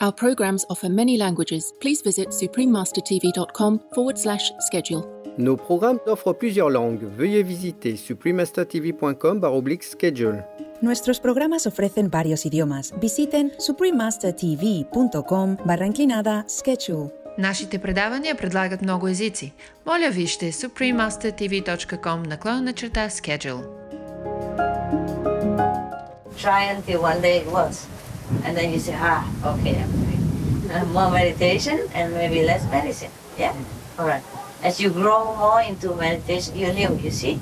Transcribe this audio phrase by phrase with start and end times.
[0.00, 1.72] Our programs offer many languages.
[1.80, 5.04] Please visit suprememastertv.com forward slash schedule.
[5.38, 7.02] Nos programmes offrent plusieurs langues.
[7.16, 9.40] Veuillez visiter suprememastertv.com
[9.80, 10.44] schedule.
[10.80, 12.92] Nuestros programas ofrecen varios idiomas.
[13.00, 17.10] Visiten suprememastertv.com barra inclinada schedule.
[17.38, 19.52] Нашите предавания предлагат много езици.
[19.84, 23.84] Моля вижте suprememastertv.com наклонна черта schedule.
[26.44, 27.86] try until one day it works.
[28.43, 29.25] And then you say, ah,
[29.57, 33.11] okay, I'm doing uh, more meditation and maybe less medicine.
[33.37, 33.55] Yeah?
[33.97, 34.23] All right.
[34.61, 37.39] As you grow more into meditation, you new, you see?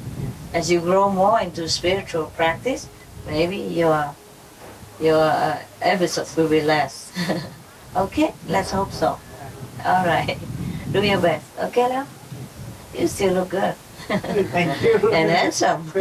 [0.53, 2.87] As you grow more into spiritual practice,
[3.25, 4.15] maybe your
[4.99, 7.11] your uh, episodes will be less.
[7.95, 8.33] okay?
[8.47, 9.19] Let's hope so.
[9.85, 10.37] All right.
[10.91, 11.45] Do your best.
[11.59, 12.07] Okay, now?
[12.97, 13.75] You still look good.
[14.07, 15.11] Thank you.
[15.13, 15.91] and handsome.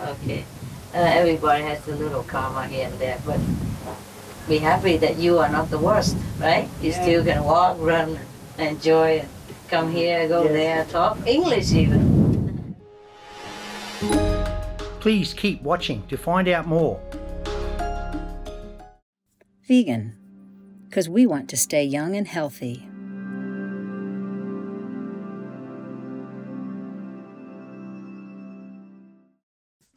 [0.00, 0.44] okay.
[0.92, 3.38] Uh, everybody has a little karma here and there, but
[4.48, 6.68] be happy that you are not the worst, right?
[6.82, 7.02] You Yeah.
[7.02, 8.18] still can walk, run,
[8.58, 9.24] enjoy,
[9.68, 10.52] come here, go Yes.
[10.52, 12.74] there, talk English even.
[14.98, 16.98] Please keep watching to find out more.
[19.68, 20.12] Vegan,
[20.88, 22.89] because we want to stay young and healthy.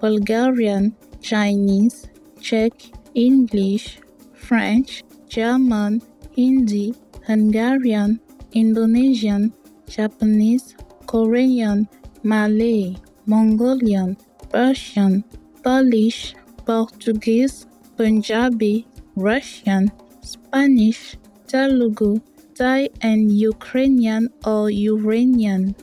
[0.00, 2.08] Bulgarian, Chinese,
[2.40, 2.72] Czech,
[3.14, 3.98] English,
[4.34, 6.02] French, German,
[6.36, 6.94] Hindi,
[7.26, 8.20] Hungarian,
[8.52, 9.52] Indonesian,
[9.88, 10.76] Japanese,
[11.06, 11.88] Korean,
[12.22, 12.96] Malay,
[13.26, 14.16] Mongolian,
[14.50, 15.24] Persian,
[15.62, 16.34] Polish,
[16.64, 18.86] Portuguese, Punjabi,
[19.16, 19.90] Russian,
[20.22, 21.16] Spanish,
[21.48, 22.20] Telugu,
[22.54, 25.74] Thai, and Ukrainian or Uranian.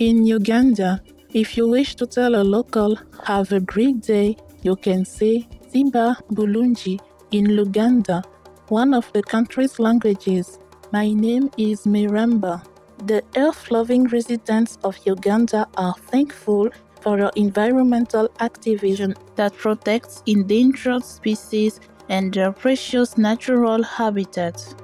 [0.00, 1.02] In Uganda,
[1.34, 2.96] if you wish to tell a local,
[3.26, 6.98] have a great day, you can say Simba Bulungi
[7.32, 8.24] in Luganda,
[8.68, 10.58] one of the country's languages.
[10.90, 12.64] My name is Miramba.
[13.04, 16.70] The earth loving residents of Uganda are thankful
[17.02, 21.78] for your environmental activism that protects endangered species
[22.08, 24.74] and their precious natural habitats.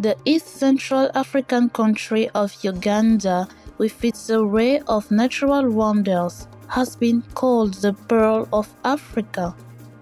[0.00, 3.46] The East Central African country of Uganda,
[3.76, 9.54] with its array of natural wonders, has been called the Pearl of Africa.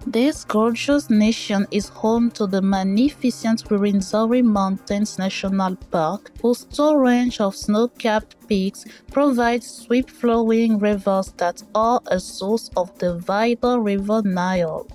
[0.07, 7.41] This gorgeous nation is home to the magnificent Rwenzori Mountains National Park, whose tall range
[7.41, 14.87] of snow-capped peaks provides swift-flowing rivers that are a source of the vital River Nile.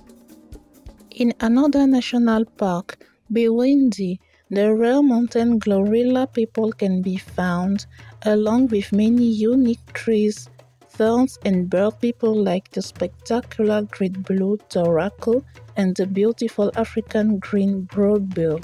[1.10, 4.18] In another national park, Bwindi,
[4.50, 7.86] the rare mountain gorilla people can be found,
[8.22, 10.48] along with many unique trees,
[10.88, 15.42] ferns, and bird people like the spectacular great blue turaco
[15.76, 18.62] and the beautiful African green broadbill.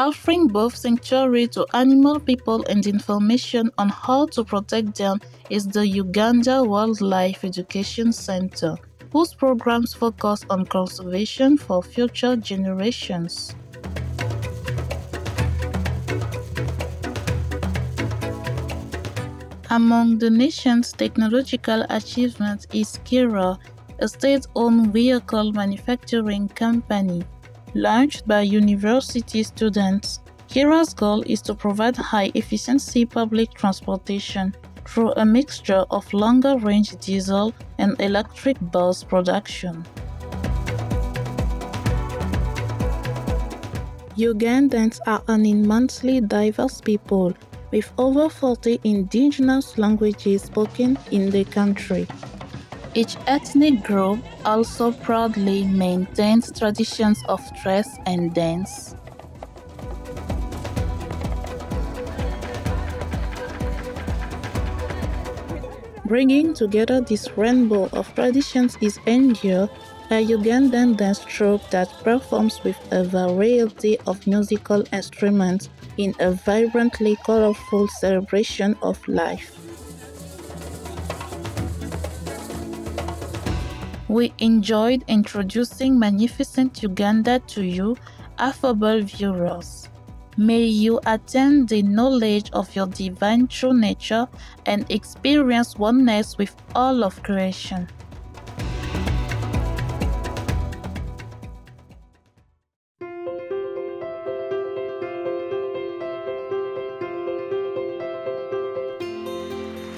[0.00, 5.20] Offering both sanctuary to animal people and information on how to protect them
[5.50, 8.76] is the Uganda Wildlife Education Center,
[9.12, 13.54] whose programs focus on conservation for future generations.
[19.68, 23.58] Among the nation's technological achievements is Kiira,
[23.98, 27.22] a state-owned vehicle manufacturing company.
[27.74, 30.18] Launched by university students,
[30.48, 34.52] Kiira's goal is to provide high efficiency public transportation
[34.84, 39.84] through a mixture of longer range diesel and electric bus production.
[44.16, 47.32] Ugandans are an immensely diverse people
[47.70, 52.08] with over 40 indigenous languages spoken in the country.
[52.92, 58.96] Each ethnic group also proudly maintains traditions of dress and dance.
[66.04, 69.70] Bringing together this rainbow of traditions is Ndere,
[70.10, 77.16] a Ugandan dance troupe that performs with a variety of musical instruments in a vibrantly
[77.24, 79.59] colorful celebration of life.
[84.10, 87.96] We enjoyed introducing Magnificent Uganda to you,
[88.38, 89.88] affable viewers.
[90.36, 94.26] May you attain the knowledge of your divine true nature
[94.66, 97.86] and experience oneness with all of creation.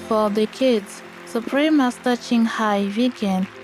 [0.07, 3.47] For the kids, Supreme Master Ching Hai Vegan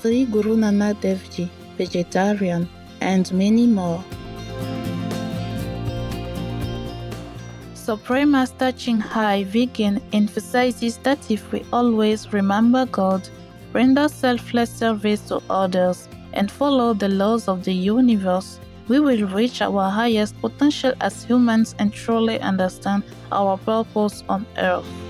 [0.00, 2.66] Sri Guru Nanak Dev Ji, vegetarian,
[3.02, 4.02] and many more.
[7.74, 13.28] Supreme Master Ching Hai Vegan emphasizes that if we always remember God,
[13.74, 18.58] render selfless service to others, and follow the laws of the universe,
[18.88, 23.02] we will reach our highest potential as humans and truly understand
[23.32, 25.09] our purpose on earth.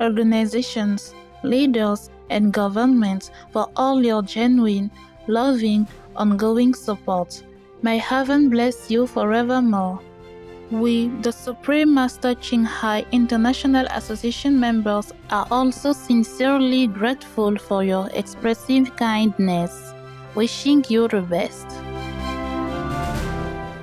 [0.00, 4.90] organizations, leaders, and governments for all your genuine,
[5.26, 5.86] loving,
[6.16, 7.42] ongoing support.
[7.82, 10.00] May heaven bless you forevermore.
[10.70, 18.08] We, the Supreme Master Ching Hai International Association members, are also sincerely grateful for your
[18.14, 19.92] expressive kindness.
[20.36, 21.66] Wishing you the best.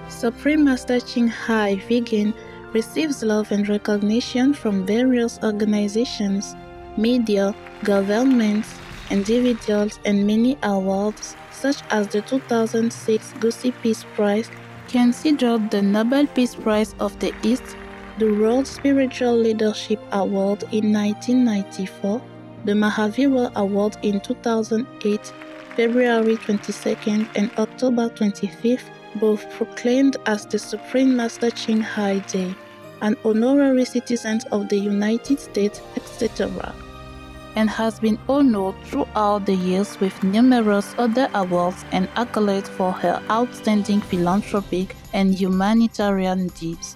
[0.07, 2.33] Supreme Master Ching Hai Vegan
[2.77, 6.55] receives love and recognition from various organizations,
[6.95, 8.69] media, governments,
[9.09, 14.51] individuals, and many awards, such as the 2006 Gusi Peace Prize,
[14.87, 17.75] considered the Nobel Peace Prize of the East,
[18.19, 22.21] the World Spiritual Leadership Award in 1994,
[22.65, 25.33] the Mahavira Award in 2008,
[25.75, 32.53] February 22nd and October 25th, both proclaimed as the Supreme Master Ching Hai Day,
[33.01, 36.73] an honorary citizen of the United States, etc.,
[37.55, 43.21] and has been honored throughout the years with numerous other awards and accolades for her
[43.31, 46.95] outstanding philanthropic and humanitarian deeds.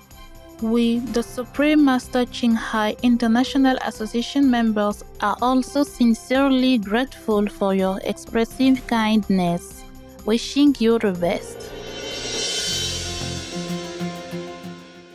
[0.61, 7.99] We, the Supreme Master Ching Hai International Association members, are also sincerely grateful for your
[8.03, 9.83] expressive kindness.
[10.23, 11.71] Wishing you the best.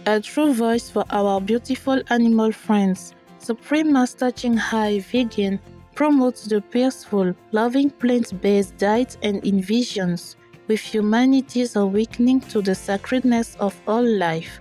[0.06, 5.60] A true voice for our beautiful animal friends, Supreme Master Ching Hai Vegan
[5.94, 10.34] promotes the peaceful, loving plant based diet and envisions
[10.66, 14.60] with humanity's awakening to the sacredness of all life.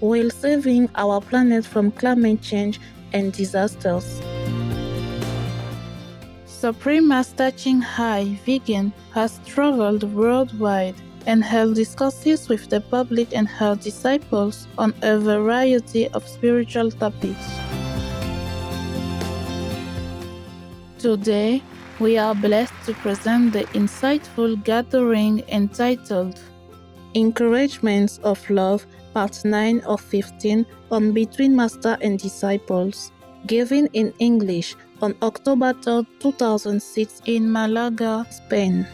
[0.00, 2.80] while saving our planet from climate change
[3.12, 4.20] and disasters.
[6.46, 10.94] Supreme Master Ching Hai Vegan has traveled worldwide
[11.26, 17.46] and held discourses with the public and her disciples on a variety of spiritual topics.
[20.98, 21.62] Today,
[21.98, 26.38] we are blessed to present the insightful gathering entitled
[27.14, 33.12] Encouragements of Love, Part 9 of 15 on Between Master and Disciples,
[33.46, 38.86] given in English on October 3, 2006 in Malaga, Spain.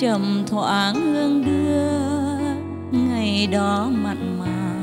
[0.00, 1.90] Trầm thoáng hương đưa
[2.98, 4.74] ngày đó mặn mà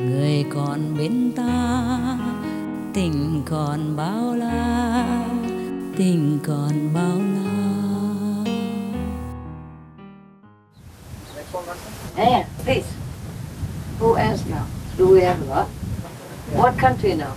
[0.00, 1.98] người còn bên ta
[2.94, 5.06] tình còn bao la
[5.96, 7.52] tình còn bao la
[12.16, 12.88] Yeah, please.
[14.00, 14.64] Who else now?
[14.98, 15.66] Do we have a lot?
[16.56, 17.32] What country now?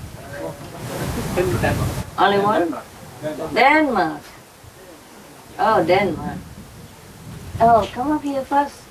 [2.18, 2.66] Only one?
[3.56, 4.22] Denmark.
[5.60, 6.35] Oh, Denmark.
[7.62, 8.82] Oh, come up here first.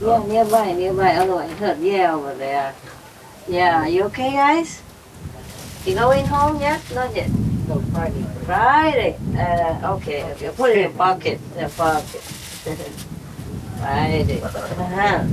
[0.00, 1.16] Yeah, nearby, nearby.
[1.18, 2.74] Oh, I heard yeah over there.
[3.46, 4.80] Yeah, you okay, guys?
[5.84, 6.80] You going home yet?
[6.94, 7.28] Not yet.
[7.68, 8.24] No, Friday.
[8.46, 9.18] Friday.
[9.36, 10.50] Uh, okay, okay.
[10.56, 11.38] Put it in your pocket.
[11.52, 12.20] In your pocket.
[13.78, 14.40] Friday.
[14.40, 15.26] Uh-huh.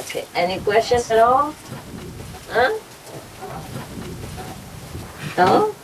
[0.00, 0.26] Okay.
[0.34, 1.54] Any questions at all?
[2.50, 2.78] Huh?
[5.38, 5.74] No?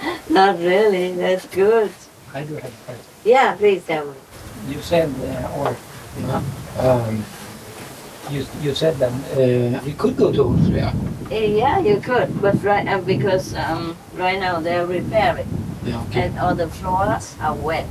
[0.30, 1.12] Not really.
[1.12, 1.92] That's good.
[2.34, 3.04] I do have a question.
[3.24, 4.14] Yeah, please tell me.
[4.68, 5.76] You said, uh, or
[6.18, 6.42] you know,
[6.78, 7.24] um,
[8.30, 10.94] you you said that uh, we could go to Austria.
[11.30, 15.48] Eh, yeah, you could, but right uh, because um, right now they're repairing,
[15.84, 16.22] Yeah, okay.
[16.28, 17.88] and all the floors are wet.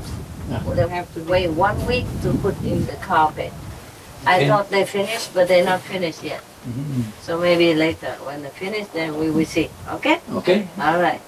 [0.49, 0.63] Yeah.
[0.75, 3.51] They have to wait one week to put in the carpet.
[4.25, 4.47] I Okay.
[4.47, 6.41] thought they finished, but they're not finished yet.
[6.67, 7.09] Mhm.
[7.25, 9.69] So maybe later, when they finish, then we will see.
[9.97, 10.19] Okay?
[10.37, 10.67] Okay.
[10.77, 11.21] All right.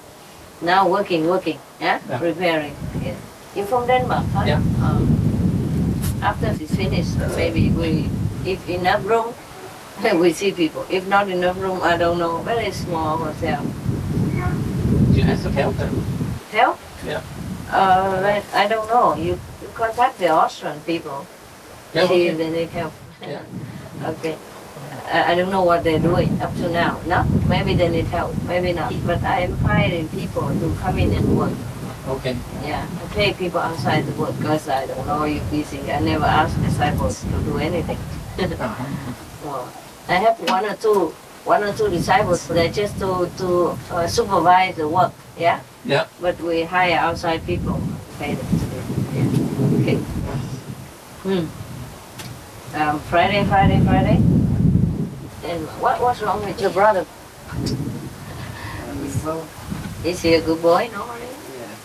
[0.63, 1.59] Now working, working.
[1.79, 1.99] Yeah.
[2.09, 2.19] Yeah.
[2.19, 2.75] Preparing.
[3.01, 3.15] Yeah.
[3.55, 4.43] You from Denmark, huh?
[4.47, 4.61] Yeah.
[4.81, 5.11] Um,
[6.21, 8.09] after it's finished, maybe we,
[8.45, 9.33] if enough room,
[10.19, 10.85] we see people.
[10.89, 12.37] If not enough room, I don't know.
[12.43, 13.61] Very small hotel.
[15.11, 15.91] Do You need some help there.
[16.51, 16.79] Help?
[17.05, 17.21] Yeah.
[17.69, 19.15] Uh, I don't know.
[19.15, 21.27] You, you contact the Austrian people.
[21.93, 22.27] Yeah, See okay.
[22.27, 22.93] if they need help.
[23.21, 23.43] Yeah.
[24.03, 24.35] Okay.
[25.05, 27.01] I, I don't know what they're doing up to now.
[27.05, 27.23] No?
[27.47, 28.35] Maybe they need help.
[28.43, 28.93] Maybe not.
[29.05, 31.53] But I'm hiring people to come in and work.
[32.07, 32.37] Okay.
[32.63, 32.87] Yeah.
[33.01, 35.79] I pay people outside the work because I don't know you're busy.
[35.91, 37.97] I never ask disciples to do anything.
[38.39, 39.13] Uh-huh.
[39.45, 39.73] well,
[40.07, 41.13] I have one or two
[41.45, 42.47] one or two disciples.
[42.47, 45.13] They're just to to uh, supervise the work.
[45.37, 45.61] Yeah.
[45.85, 46.07] Yeah.
[46.19, 47.79] But we hire outside people.
[48.19, 48.79] Pay them to do.
[49.15, 49.79] Yeah.
[49.79, 49.97] Okay.
[51.23, 51.47] Hmm.
[52.75, 54.17] Um, Friday, Friday, Friday.
[55.45, 57.05] And what was wrong with your brother?
[60.03, 61.27] Is he a good boy normally?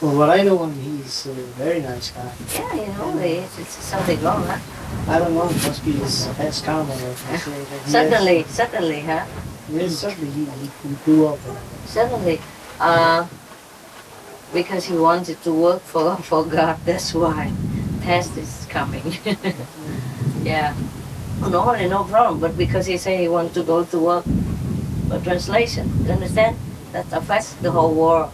[0.01, 2.33] Well, what I know him, he's a very nice guy.
[2.55, 4.61] Yeah, you know, it's, it's something wrong, huh?
[5.09, 6.93] I don't know, it must be his past karma.
[6.93, 7.83] or something like that.
[7.85, 9.27] He Suddenly, suddenly, huh?
[9.71, 11.39] Yes, certainly he, he he grew up.
[11.87, 12.41] Suddenly,
[12.79, 13.27] uh,
[14.55, 16.79] because he wanted to work for for God.
[16.85, 17.53] That's why
[18.03, 19.03] test is coming.
[20.43, 20.75] yeah,
[21.41, 24.25] normally no problem, but because he say he want to go to work
[25.09, 26.57] for translation, you understand?
[26.93, 28.31] That affects the whole world.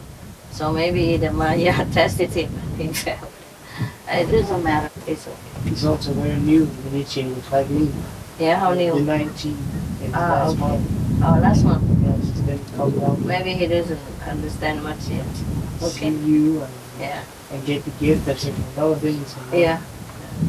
[0.52, 3.28] So maybe the Maya tested him and he failed.
[4.08, 4.90] It doesn't matter.
[5.06, 5.68] It's okay.
[5.68, 7.90] He's also very new initiated like me.
[8.38, 8.94] Yeah, how new?
[8.94, 9.56] The 19
[10.04, 10.60] in the Ah, last okay.
[10.60, 10.86] month.
[11.24, 11.80] Oh, last one.
[12.04, 15.26] Yes, then come down Maybe he doesn't understand much yet.
[15.80, 17.22] see you and, Yeah.
[17.50, 18.26] and get the gift.
[18.26, 19.24] That's another thing.
[19.26, 19.80] So Yeah,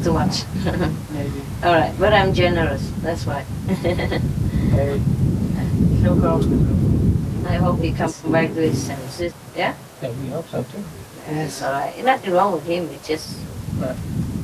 [0.02, 0.44] too much.
[1.10, 1.42] Maybe.
[1.62, 2.90] All right, but I'm generous.
[3.02, 3.42] That's why.
[3.82, 5.00] hey.
[6.06, 7.44] Problem.
[7.48, 9.34] I hope he comes back to his senses.
[9.56, 9.74] Yeah.
[10.02, 10.84] Yeah, we hope so too.
[11.28, 12.04] That's all right.
[12.04, 12.88] Nothing wrong with him.
[12.90, 13.38] It's just,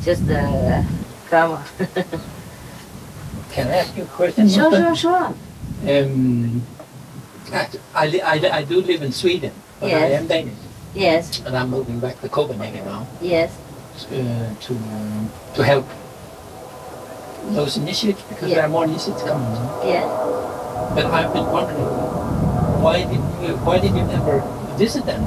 [0.03, 0.85] just the
[1.31, 1.65] karma.
[3.53, 4.49] Can I ask you a question?
[4.49, 5.35] sure, sure, sure.
[5.87, 6.63] Um,
[7.53, 10.55] I, I, I, I do live in Sweden, but I am Danish,
[10.95, 13.57] Yes, and I'm moving back to Copenhagen now yes,
[14.07, 15.87] uh, to um, to help
[17.53, 18.55] those initiates because Yeah.
[18.57, 19.51] there are more initiates coming.
[19.85, 20.07] yes.
[20.95, 21.89] But I've been wondering
[22.83, 24.41] why did you why did you never
[24.79, 25.23] visit them?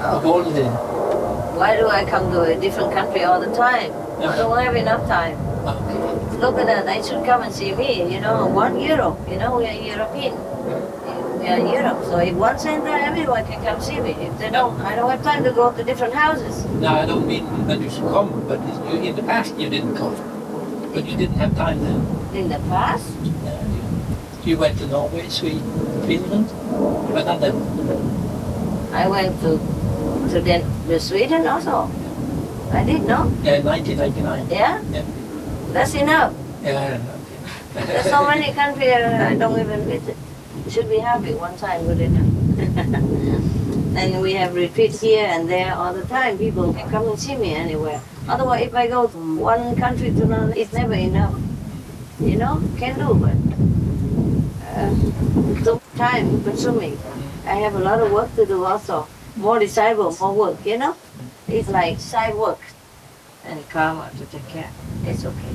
[0.00, 0.64] Of all the
[1.60, 3.92] Why do I come to a different country all the time?
[4.20, 5.36] I don't have enough time.
[6.40, 6.86] Look at that.
[6.88, 8.08] They should come and see me.
[8.14, 9.18] You know, one Europe.
[9.28, 10.32] You know, we are European.
[11.40, 12.04] We are in Europe.
[12.04, 14.10] So if one center, everyone can come see me.
[14.12, 16.64] If they don't, I don't have time to go to different houses.
[16.78, 18.60] No, I don't mean that you should come, but
[18.92, 20.14] you, in the past you didn't come.
[20.92, 22.04] But you didn't have time then.
[22.34, 23.64] In the past, Yeah,
[24.44, 25.62] you, you went to Norway, Sweden,
[26.06, 26.48] Finland,
[27.14, 27.56] but not them.
[28.92, 29.56] I went to
[30.30, 31.90] to the, the Sweden also.
[32.72, 33.32] I did no.
[33.42, 34.46] Yeah, 1999.
[34.50, 35.02] Yeah, Yeah,
[35.72, 36.34] that's enough.
[36.62, 36.98] yeah.
[37.74, 40.16] There's so many countries uh, I don't even visit.
[40.68, 42.26] Should be happy one time good enough.
[43.96, 46.38] and we have retreats here and there all the time.
[46.38, 48.00] People can come and see me anywhere.
[48.28, 51.34] Otherwise, if I go from one country to another, it's never enough.
[52.20, 53.36] You know, can do, but
[54.68, 54.90] uh,
[55.64, 56.98] too time consuming.
[57.46, 59.08] I have a lot of work to do also.
[59.36, 60.64] More disciple, more work.
[60.64, 60.96] You know,
[61.48, 62.60] it's like side work
[63.44, 64.70] and karma to take care.
[65.04, 65.54] It's okay.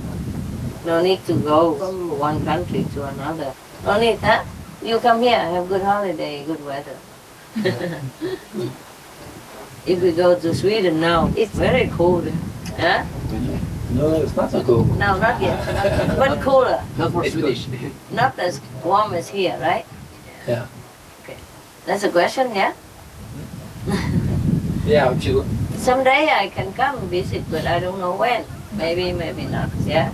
[0.85, 3.53] No need to go from one country to another.
[3.83, 4.43] No need, huh?
[4.85, 6.95] You come here, have good holiday, good weather.
[9.87, 12.31] if we go to Sweden now, it's very cold.
[12.77, 13.03] Huh?
[13.93, 14.87] No, it's not so cold.
[14.99, 15.57] No, not yet.
[16.21, 16.83] but cooler.
[16.99, 17.65] Not for Swedish.
[18.11, 19.87] Not as warm as here, right?
[20.47, 20.67] Yeah.
[21.23, 21.37] Okay.
[21.87, 22.73] That's a question, yeah?
[24.85, 25.43] Yeah, if you,
[25.77, 28.45] Someday I can come visit, but I don't know when.
[28.77, 30.13] Maybe, maybe not, yeah?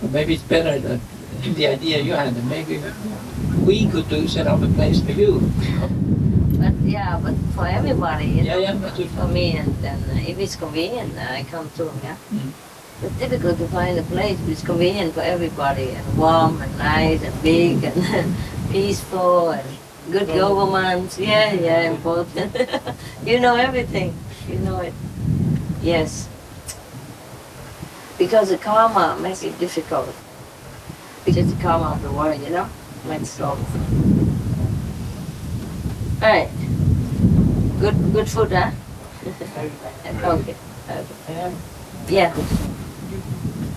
[0.00, 0.98] maybe it's better that
[1.42, 2.80] the idea you had, maybe
[3.58, 5.40] we could do set up a place for you.
[6.60, 10.20] But yeah, but for everybody, you Yeah, know, yeah, that's for me, and then uh,
[10.28, 12.16] if it's convenient, I come too, yeah.
[12.32, 12.52] Mm.
[13.02, 17.22] It's difficult to find a place which is convenient for everybody, and warm, and nice,
[17.22, 18.34] and big, and
[18.70, 19.66] peaceful, and
[20.12, 21.16] good government.
[21.18, 22.54] Yeah, yeah, important.
[23.24, 24.12] you know everything.
[24.48, 24.92] You know it.
[25.82, 26.28] Yes.
[28.18, 30.12] Because the karma makes it difficult.
[31.24, 32.68] Because the karma of the world, you know,
[33.40, 33.58] all.
[36.22, 36.50] Alright.
[37.80, 38.70] Good good food, huh?
[40.24, 40.54] okay.
[40.90, 41.54] okay.
[42.08, 42.34] Yeah.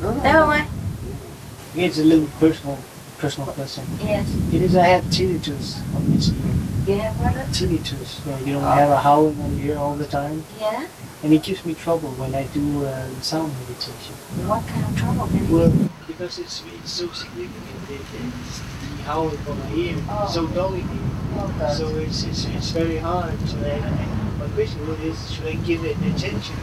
[0.02, 0.68] Never mind.
[1.76, 2.78] It's a little personal,
[3.18, 3.86] personal question.
[4.00, 4.28] Yes.
[4.52, 6.64] It is I have tinnitus on this ear.
[6.86, 7.34] You have what?
[7.56, 8.26] Tinnitus.
[8.28, 10.44] Yeah, you I have a howling on the ear all the time.
[10.60, 10.88] Yeah?
[11.24, 14.14] And it gives me trouble when I do uh, sound meditation.
[14.46, 17.90] What kind of trouble Well, because it's, it's so significant.
[17.90, 18.62] It, it's
[19.06, 20.28] howling on my ear, Oh.
[20.32, 21.00] so dulling me.
[21.38, 21.74] Okay.
[21.74, 23.58] So it's, it's, it's very hard to.
[23.58, 23.80] Uh,
[24.40, 26.56] my question is, should I give it attention?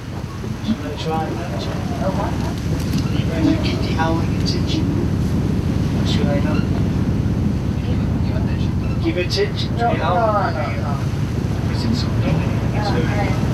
[0.64, 1.68] Should I try not to?
[2.06, 2.32] Oh, what?
[3.18, 4.84] Should I give the howling attention?
[5.98, 6.62] Or should I not?
[9.02, 10.76] Give attention to No, the no, howling.
[10.76, 10.92] no, no.
[11.68, 12.52] Because it's so dulling.
[12.76, 13.49] It's Uh, very,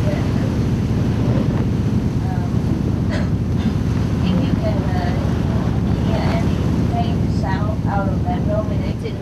[9.06, 9.12] Uh,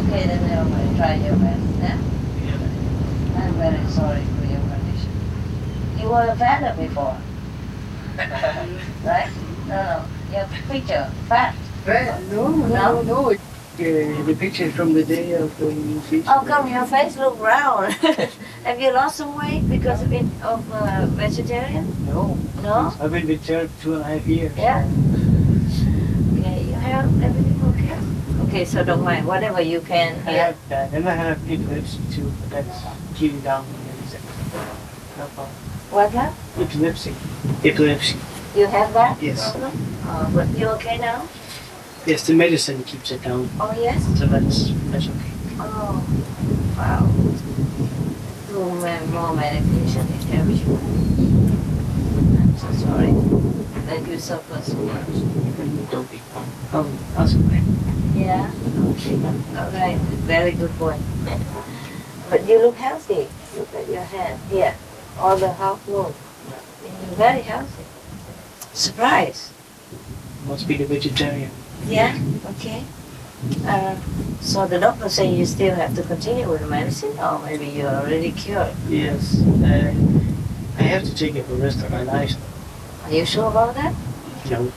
[0.00, 0.96] okay, then never mind.
[0.96, 1.82] Try your best.
[1.82, 1.98] Eh?
[3.36, 5.10] I'm very sorry for your condition.
[5.98, 7.18] You were a fat before.
[9.04, 9.30] right?
[9.68, 10.04] No, no.
[10.32, 11.54] Your picture, fat.
[11.84, 12.22] Fat?
[12.30, 13.30] No, no, no.
[13.32, 13.36] Uh,
[13.76, 16.24] the picture from the day of the engagement.
[16.26, 17.92] Oh, come, your face looks round.
[18.64, 22.06] Have you lost some weight because of, it, of uh, vegetarian?
[22.06, 22.38] No.
[22.66, 22.92] No?
[23.00, 24.50] I've been vegetarian for two and a half years.
[24.58, 24.82] Yeah.
[26.34, 27.94] Okay, you have everything okay?
[28.48, 29.24] Okay, so don't mind.
[29.24, 30.44] Whatever you can I hear.
[30.46, 30.92] have that.
[30.92, 32.82] And I have epilepsy too, but that's
[33.14, 33.64] keeping down.
[35.16, 35.54] No problem.
[35.94, 36.34] What that?
[36.58, 37.14] Epilepsy.
[37.62, 38.18] Epilepsy.
[38.56, 39.22] You have that?
[39.22, 39.52] Yes.
[39.52, 39.70] problem?
[40.04, 41.28] Uh, but you okay now?
[42.04, 43.48] Yes, the medicine keeps it down.
[43.60, 44.02] Oh, yes?
[44.18, 45.32] So that's that's okay.
[45.60, 46.02] Oh,
[46.76, 47.06] wow.
[48.56, 50.02] Ma- more helps you.
[50.32, 51.35] I'm
[52.72, 53.12] so sorry
[53.86, 55.06] that you suffer so much.
[55.90, 56.20] Don't be.
[57.14, 57.62] That's okay.
[58.14, 58.50] Yeah?
[58.90, 59.14] Okay.
[59.56, 59.98] All right.
[60.26, 61.02] Very good point.
[62.28, 63.28] But you look healthy.
[63.56, 64.40] Look at your hand.
[64.50, 64.74] Here.
[65.18, 66.12] All the half moon.
[66.82, 67.84] You're very healthy.
[68.72, 69.52] Surprise.
[70.46, 71.50] Must be the vegetarian.
[71.86, 72.18] Yeah?
[72.50, 72.84] Okay.
[73.64, 73.96] Uh,
[74.40, 77.88] so the doctor say you still have to continue with the medicine or maybe you're
[77.90, 78.74] already cured.
[78.88, 79.40] Yes.
[79.42, 79.94] Uh,
[80.78, 82.34] I have to take it for the rest of my life.
[83.06, 83.94] Are you sure about that?
[84.50, 84.72] No.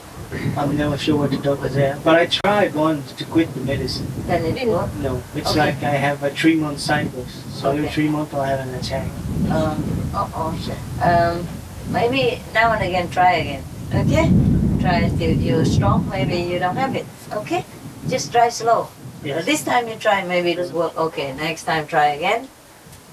[0.55, 2.03] I'm never sure what the doctor said.
[2.03, 4.05] But I tried once to quit the medicine.
[4.27, 4.93] Then it didn't work?
[5.01, 5.23] No.
[5.33, 5.59] It's Okay.
[5.59, 7.33] like I have a three month cycles.
[7.49, 7.93] So every Okay.
[7.93, 9.09] three months I have an attack.
[9.49, 9.81] Um,
[10.13, 10.53] uh-oh.
[11.01, 11.47] Um,
[11.89, 13.63] maybe now and again try again.
[13.89, 14.29] Okay?
[14.79, 16.07] Try until you're strong.
[16.09, 17.07] Maybe you don't have it.
[17.33, 17.65] Okay?
[18.07, 18.89] Just try slow.
[19.23, 19.45] Yes.
[19.45, 20.95] This time you try, maybe it'll work.
[20.95, 22.47] Okay, next time try again.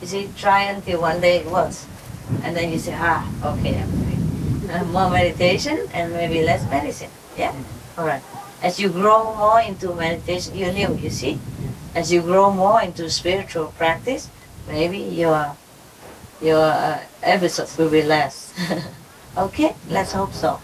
[0.01, 1.87] You see, try until one day it works.
[2.45, 3.25] And then you say, ah,
[3.57, 4.16] okay, I'm free.
[4.69, 7.11] Uh, more meditation and maybe less medicine.
[7.37, 7.55] Yeah?
[7.97, 8.23] Alright.
[8.63, 11.39] As you grow more into meditation, you new, you see?
[11.95, 14.29] As you grow more into spiritual practice,
[14.67, 15.57] maybe your
[16.43, 18.53] your uh, episodes will be less.
[19.39, 19.75] okay?
[19.89, 20.61] Let's hope so.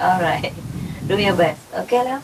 [0.00, 0.52] Alright.
[1.06, 1.60] Do your best.
[1.74, 2.22] Okay, love?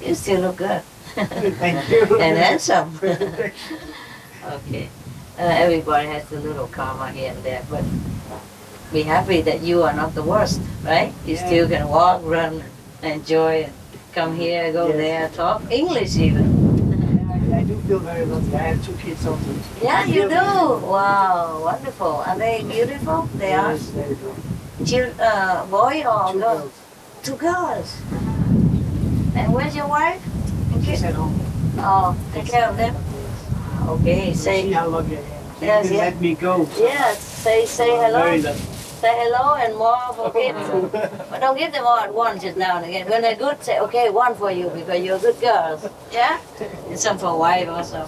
[0.00, 0.82] You still look good.
[1.14, 2.18] Thank you.
[2.20, 2.98] and handsome.
[3.04, 4.88] okay.
[5.38, 7.84] Uh, everybody has a little karma here and there, but
[8.92, 11.12] be happy that you are not the worst, right?
[11.26, 11.46] You Yeah.
[11.46, 12.62] still can walk, run,
[13.02, 13.72] enjoy, and
[14.14, 14.96] come here, go Yes.
[14.96, 16.44] there, talk English even.
[17.52, 18.54] I, I do feel very lucky.
[18.54, 19.52] I have two kids also.
[19.82, 20.46] Yeah, you do.
[20.86, 22.22] Wow, wonderful.
[22.26, 23.28] Are they beautiful?
[23.38, 23.72] They are.
[23.72, 24.36] Yes, very good.
[24.86, 26.58] Chil- uh, boy or Two girl?
[26.58, 26.72] girls.
[27.22, 27.88] Two girls.
[29.34, 30.20] And where's your wife?
[30.84, 31.38] She's at home.
[31.78, 32.94] Oh, take care of them.
[33.88, 35.26] Okay, say See how lucky I am.
[35.60, 36.66] They Yes, let me go.
[36.78, 37.18] yes.
[37.22, 38.22] Say say hello.
[39.02, 40.56] Say hello and more for kids.
[41.28, 43.08] but don't give them all at once just now and again.
[43.10, 45.88] When they're good, say okay, one for you because you're good girls.
[46.12, 46.38] Yeah?
[46.88, 48.06] And some for wife also.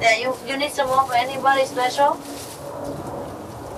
[0.00, 2.18] Yeah, you you need some more for anybody special?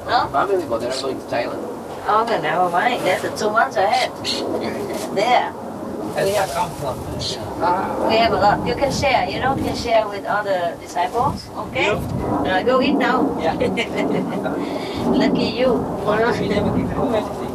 [0.09, 0.27] No?
[0.33, 1.61] Family, but they're going to Thailand.
[2.09, 3.05] Oh, okay, never mind.
[3.05, 4.11] That's the two months ahead.
[5.15, 5.53] there.
[6.25, 8.09] Where I come from.
[8.09, 8.67] We have a lot.
[8.67, 9.29] You can share.
[9.29, 11.49] You know, you can share with other disciples.
[11.71, 11.89] Okay.
[11.91, 13.39] Uh, go eat now.
[13.41, 13.55] Yeah.
[15.09, 15.75] Lucky you.
[15.75, 17.55] We never home anything.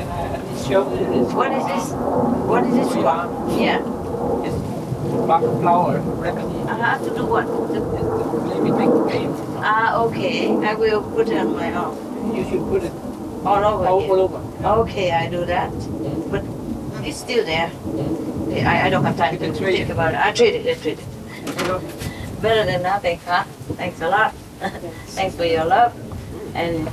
[0.00, 1.32] And I at least show that it is.
[1.34, 1.90] What is this?
[1.92, 2.92] What is this?
[2.94, 3.26] Flour.
[3.58, 3.78] Yeah.
[4.46, 4.56] It's
[5.26, 6.58] black flour remedy.
[6.68, 7.46] I have to do what?
[7.46, 9.34] To- Maybe make the paint.
[9.58, 10.54] Ah, okay.
[10.64, 11.96] I will put it on my arm.
[12.34, 12.92] You should put it
[13.44, 14.40] All over all, all over.
[14.82, 15.70] Okay, I do that.
[17.04, 17.70] It's still there.
[18.66, 20.20] I, I don't have time to think about it.
[20.24, 20.78] I treat it.
[20.78, 22.40] I treat it.
[22.40, 23.44] Better than nothing, huh?
[23.76, 24.32] Thanks a lot.
[25.12, 25.92] Thanks for your love
[26.54, 26.88] and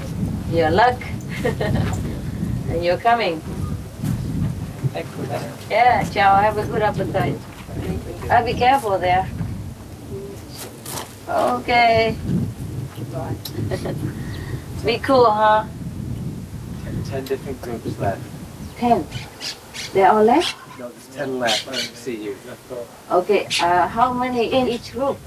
[0.52, 1.02] your luck.
[1.45, 3.39] and you're coming.
[4.91, 5.50] Thanks for that.
[5.69, 6.36] Yeah, ciao.
[6.36, 7.38] Have a good appetite.
[8.30, 9.30] I'll be careful there.
[11.30, 12.17] Okay.
[14.86, 15.65] be cool, huh?
[17.06, 18.21] Ten different groups left.
[18.76, 19.06] Ten.
[19.93, 20.56] They're all left?
[20.80, 21.67] No, there's ten left.
[21.67, 22.38] I don't see you.
[23.12, 25.17] Okay, uh, how many in each group?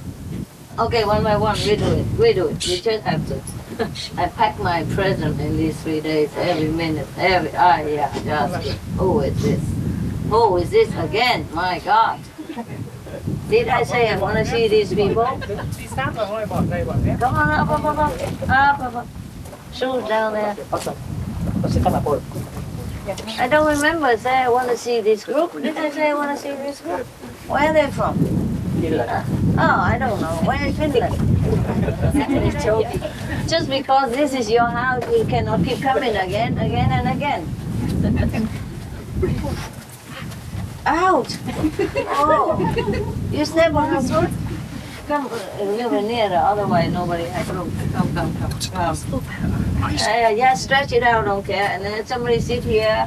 [0.79, 2.07] Okay, one by one, we do it.
[2.19, 2.67] We do it.
[2.67, 3.41] We just have to.
[4.21, 7.51] I pack my present in these three days, every minute, every.
[7.55, 8.71] Ah, yeah, just.
[8.99, 9.61] Who is this?
[10.31, 11.47] Who is this again?
[11.53, 12.21] My God.
[13.49, 15.25] Did I say I want to see these people?
[15.25, 16.19] Come
[17.35, 19.07] on up, up, up, up, up, up, up.
[19.73, 20.57] Shoes down there.
[23.07, 25.53] I don't remember say I want to see this group.
[25.53, 27.07] Did I say I want to see this group?
[27.47, 28.17] Where are they from?
[28.83, 29.25] Uh,
[29.59, 30.37] oh, I don't know.
[30.45, 31.15] Where in Finland?
[33.49, 37.47] Just because this is your house, you cannot keep coming again, again and again.
[40.87, 41.37] Out!
[42.09, 42.59] Oh,
[43.31, 44.31] you step on the foot?
[45.09, 47.71] Come a little bit nearer, otherwise nobody has room.
[47.93, 48.53] Come, come, come.
[48.61, 49.74] come.
[49.85, 51.69] Uh, yeah, stretch it out, don't care.
[51.71, 53.07] And then somebody sit here.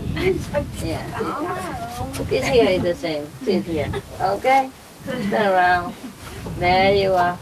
[0.83, 2.13] Yeah.
[2.13, 3.25] Sit here is the same.
[3.43, 3.91] Sit here.
[4.21, 4.69] Okay?
[5.05, 5.95] Turn around.
[6.59, 7.37] There you are.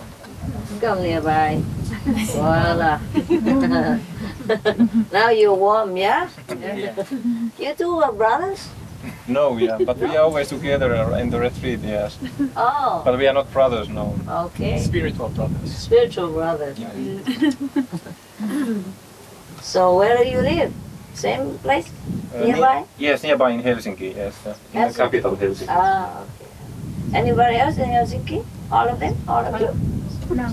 [0.80, 1.62] Come nearby.
[2.32, 3.00] Voila.
[5.12, 6.30] now you're warm, yeah?
[7.60, 8.70] You two are brothers?
[9.28, 12.18] No, yeah, but we are always together in the retreat, yes.
[12.56, 14.16] Oh, But we are not brothers, no.
[14.28, 14.80] okay.
[14.80, 15.76] Spiritual brothers.
[15.76, 16.80] Spiritual brothers.
[19.66, 20.72] so where do you live?
[21.16, 21.90] Same place?
[21.90, 22.86] Uh, ne- Nearby?
[23.00, 24.36] yes, nearby in Helsinki, yes.
[24.46, 24.94] uh, in Helsinki.
[24.94, 25.68] the capital, Helsinki.
[25.70, 27.18] Ah, okay.
[27.18, 28.46] Anybody else in Helsinki?
[28.72, 29.16] All of them?
[29.28, 29.74] All of you?
[30.36, 30.48] No.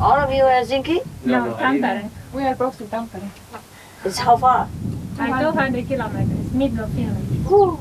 [0.00, 1.04] All of you in Helsinki?
[1.26, 2.08] No, Tampere.
[2.32, 3.28] We are close to Tampere.
[4.04, 4.68] It's how far?
[5.18, 7.78] Like 200 kilometers, middle of Finland.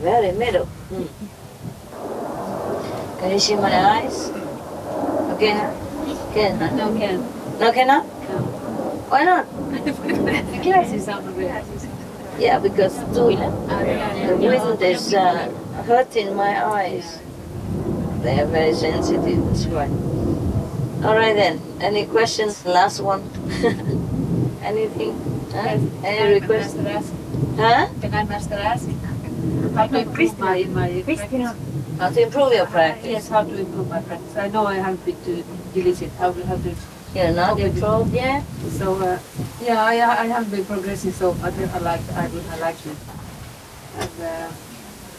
[0.00, 0.64] Very middle.
[0.90, 1.06] Hmm.
[3.20, 4.30] Can you see my eyes?
[5.36, 5.54] Okay.
[6.34, 6.58] Can.
[6.76, 7.20] No, can.
[7.60, 8.06] No, cannot?
[9.10, 9.44] Why not?
[10.62, 11.20] Glasses are.
[12.38, 15.50] Yeah, because too, the wind is uh,
[15.84, 17.18] hurting my eyes.
[18.22, 19.88] They are very sensitive, that's why.
[21.02, 21.60] All right then.
[21.80, 22.64] Any questions?
[22.64, 23.22] Last one.
[24.62, 25.18] Anything?
[25.50, 25.80] Huh?
[26.04, 26.76] Any request?
[27.56, 27.88] Huh?
[28.00, 28.88] Can I master ask?
[29.74, 31.50] How to improve my, my practice?
[31.98, 33.06] How to improve your practice?
[33.10, 34.36] Yes, how to improve my practice.
[34.36, 35.42] I know I have been to
[35.74, 36.12] diligent.
[36.12, 36.74] How to, how to
[37.14, 37.74] Cope with it.
[37.74, 38.44] improved yet?
[38.78, 39.18] So, uh,
[39.62, 42.86] yeah, I, I have been progressing, so I, think I like, I would, I like
[42.86, 42.96] it.
[43.98, 44.52] And, uh,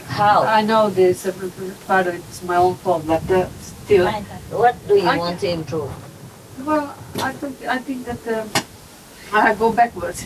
[0.07, 0.43] How?
[0.43, 1.31] I know this uh,
[1.87, 4.09] part of it is my own fault, but uh, still.
[4.51, 5.91] What do you I- want to improve?
[6.65, 8.49] Well, I think I think that um,
[9.33, 10.25] I go backwards.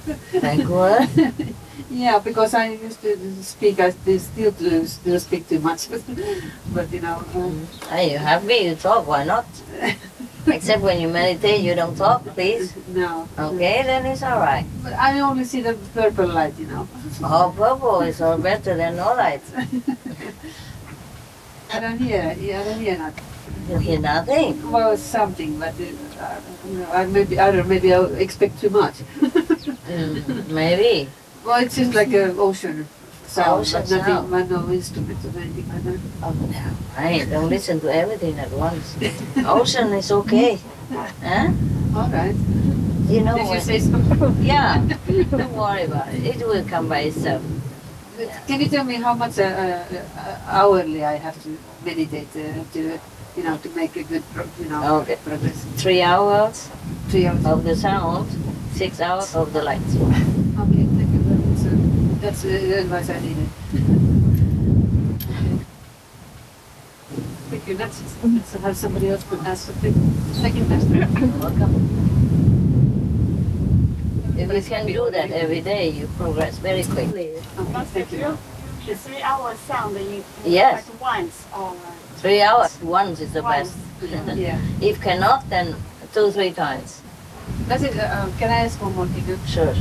[0.40, 1.08] Backward?
[1.90, 5.86] yeah, because I used to speak, I still still do still speak too much,
[6.74, 7.22] but you know.
[7.34, 8.54] Um, Hey, you happy?
[8.66, 9.46] You talk, why not?
[10.46, 12.74] Except when you meditate, you don't talk, please.
[12.88, 13.28] No.
[13.38, 14.64] Okay, then it's all right.
[14.82, 16.88] But I only see the purple light, you know.
[17.22, 19.42] Oh, purple is all better than no light.
[21.72, 23.24] I don't hear, yeah, I don't hear nothing.
[23.68, 24.70] You hear nothing?
[24.70, 25.84] Well, something, but uh,
[26.20, 28.94] I, you know, I maybe I don't maybe I expect too much.
[29.86, 31.08] Mm, maybe.
[31.44, 32.88] Well, it's just like an ocean
[33.36, 34.30] sound, Ocean but nothing, sound.
[34.30, 36.00] but no instruments or anything like that.
[36.22, 36.64] Oh, no.
[36.96, 38.96] Hey, don't listen to everything at once.
[39.44, 40.58] Ocean is okay.
[40.90, 41.52] Huh?
[41.96, 42.34] All right.
[43.12, 43.96] You know If you say so.
[44.42, 44.82] Yeah.
[45.30, 46.24] Don't worry about it.
[46.26, 47.42] It will come by itself.
[48.48, 51.50] Can you tell me how much uh, uh, hourly I have to
[51.84, 52.98] meditate uh, to,
[53.36, 55.16] you know, to make a good, pro- you know, Okay.
[55.24, 55.64] progress?
[55.76, 56.68] Three hours
[57.10, 57.44] Three hours.
[57.46, 58.26] of the sound,
[58.74, 59.84] six hours of the light.
[59.86, 61.58] Okay, thank you very much.
[61.62, 61.76] sir.
[62.26, 63.48] That's uh, the advice I needed.
[67.50, 67.76] Thank you.
[67.78, 69.92] Let's, let's have somebody else could ask something.
[70.42, 71.06] Thank you, Master.
[71.38, 71.72] Welcome.
[74.36, 77.36] If you can do that every day, you progress very quickly.
[77.60, 78.36] Okay, thank you.
[78.86, 80.88] The three hour sound that you Yes.
[80.90, 81.76] like once or
[82.16, 83.70] Three hours, once is the Once.
[84.02, 84.36] best.
[84.36, 84.58] Yeah.
[84.80, 85.76] If cannot, then
[86.12, 87.02] two, three times.
[87.68, 87.96] That's it.
[87.96, 89.32] Uh, uh, can I ask one more thing?
[89.32, 89.72] Uh, Sure.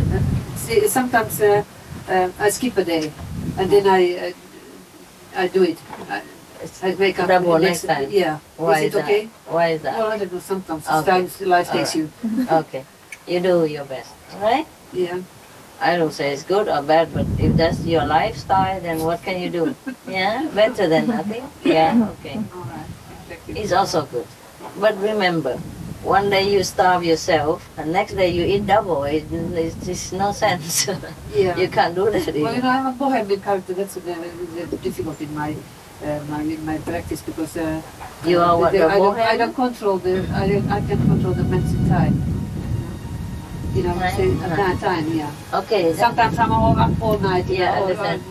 [0.58, 1.64] See, sometimes uh,
[2.08, 3.12] uh, I skip a day,
[3.58, 4.34] and then I uh,
[5.36, 5.78] I do it.
[6.10, 6.22] I,
[6.84, 8.10] I wake up Double next time.
[8.10, 8.39] Yeah.
[8.58, 9.04] Why is it that?
[9.06, 9.30] okay?
[9.48, 9.98] Why is that?
[9.98, 10.39] Well, I don't know.
[10.39, 11.12] Sometimes Okay.
[11.12, 12.10] times life takes you.
[12.52, 12.86] Okay.
[13.28, 14.65] You do your best, right?
[14.94, 15.22] Yeah.
[15.82, 19.41] I don't say it's good or bad, but if that's your lifestyle, then what can
[19.41, 19.76] you do?
[20.08, 21.44] Yeah, better than nothing.
[21.63, 22.38] Yeah, okay.
[22.56, 22.88] All right.
[23.50, 24.26] It's also good.
[24.80, 25.60] But remember,
[26.06, 29.04] one day you starve yourself, and next day you eat double.
[29.06, 30.88] It, it's, it's no sense.
[31.36, 31.58] Yeah.
[31.58, 32.34] you can't do that.
[32.36, 33.74] Well, you know, I'm a bohemian character.
[33.74, 35.52] That's uh, uh, difficult in my
[36.04, 37.82] uh, my in my practice because uh,
[38.26, 41.00] You are what, the- a I, don't, I don't control the I, don't- I can
[41.08, 42.15] control the mental time.
[43.76, 44.13] You know, Right.
[44.15, 45.32] say, at that time, yeah.
[45.54, 45.91] Okay.
[45.94, 47.46] Sometimes I'm all up all night.
[47.48, 48.24] Yeah, or- understand.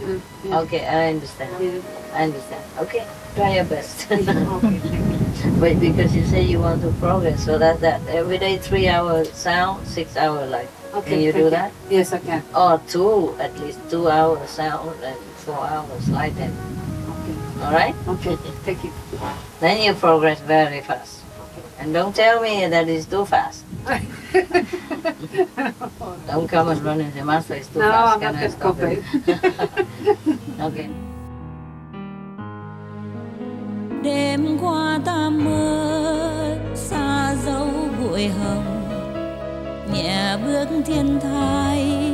[0.45, 0.61] yeah.
[0.65, 1.53] Okay, I understand.
[1.61, 2.17] Yeah.
[2.17, 2.63] I understand.
[2.81, 4.11] Okay, try your best.
[4.11, 8.01] Okay, but because you say you want to progress, so that's that.
[8.09, 10.69] Every day, three hour sound, six hour light.
[10.95, 11.73] Okay, Can you do that?
[11.91, 12.43] Yes, I can.
[12.55, 16.35] Or two, at least two hours sound and four hours light.
[16.39, 16.55] And,
[17.63, 17.95] all right?
[18.09, 18.93] Okay, thank you.
[19.61, 21.21] Then you progress very fast.
[21.81, 23.65] And don't tell me that it's too fast.
[26.01, 28.15] Oh, don't come and run in the master, it's too No, fast.
[28.15, 30.51] I'm Can not I that stop it?
[30.61, 30.91] okay.
[34.05, 37.69] Đêm qua ta mơ xa dấu
[38.01, 38.65] bụi hồng.
[39.95, 42.13] Nhẹ bước thiên thai,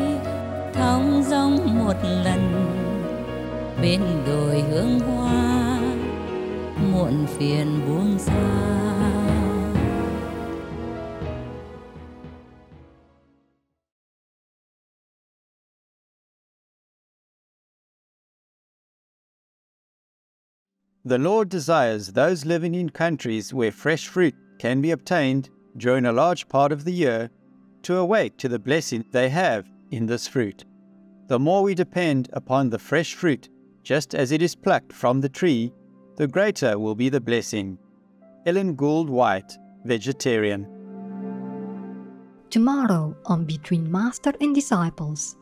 [0.74, 2.66] thong dong một lần.
[3.82, 5.78] Bên đồi hương hoa,
[6.92, 8.99] muộn phiền buông xa
[21.04, 26.12] The Lord desires those living in countries where fresh fruit can be obtained during a
[26.12, 27.30] large part of the year
[27.84, 30.66] to awake to the blessing they have in this fruit.
[31.28, 33.48] The more we depend upon the fresh fruit,
[33.82, 35.72] just as it is plucked from the tree,
[36.16, 37.78] the greater will be the blessing.
[38.44, 40.66] Ellen Gould White, vegetarian.
[42.50, 45.36] Tomorrow on Between Master and Disciples.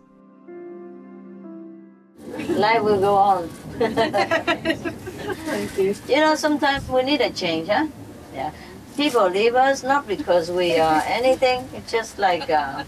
[2.49, 3.51] Life will go on.
[5.35, 5.95] Thank you.
[6.09, 7.87] You know, sometimes we need a change, huh?
[8.35, 8.53] Yeah.
[8.97, 11.69] People leave us not because we are anything.
[11.75, 12.85] It's just like, uh,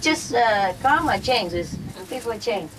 [0.00, 1.76] just uh, karma changes.
[2.08, 2.70] People change.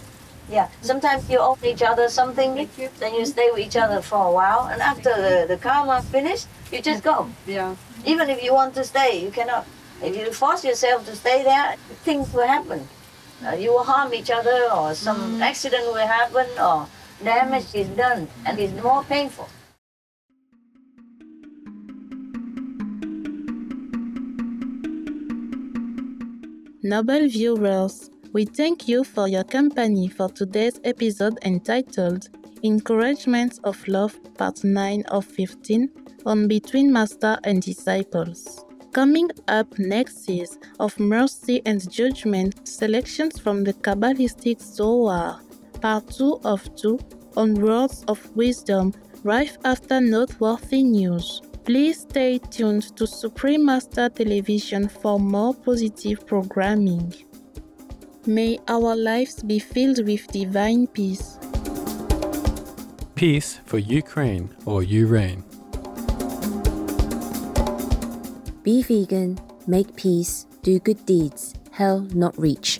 [0.50, 0.68] Yeah.
[0.82, 2.90] Sometimes you owe each other something, you.
[3.00, 6.48] then you stay with each other for a while, and after the, the karma finished,
[6.72, 7.30] you just go.
[7.48, 7.76] Yeah.
[8.06, 9.66] Even if you want to stay, you cannot.
[10.04, 12.88] If you force yourself to stay there, things will happen.
[13.46, 16.88] Uh, you will harm each other, or some accident will happen, or
[17.24, 19.48] damage is done, and it's more painful.
[26.84, 32.28] Noble viewers, we thank you for your company for today's episode entitled
[32.64, 35.90] Encouragements of Love, Part 9 of 15
[36.26, 38.66] on Between Master and Disciples.
[38.94, 45.40] Coming up next is Of Mercy and Judgment selections from the Kabbalistic Zohar,
[45.82, 47.00] Part 2 of 2
[47.38, 51.42] on Words of Wisdom, right after noteworthy news.
[51.64, 57.14] Please stay tuned to Supreme Master Television for more positive programming.
[58.28, 61.40] May our lives be filled with divine peace.
[63.16, 65.44] Peace for Ukraine or Ukraine.
[68.62, 72.80] Be vegan, make peace, do good deeds, hell not reach.